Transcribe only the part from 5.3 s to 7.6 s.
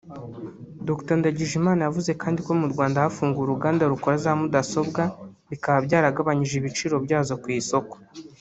bikaba byaragabanyije ibiciro byazo ku